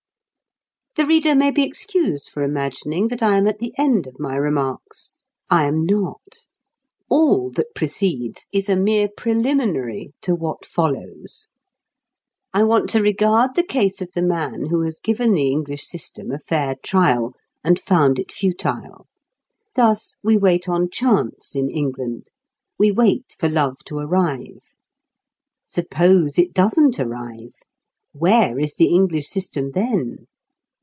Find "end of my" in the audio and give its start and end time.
3.77-4.35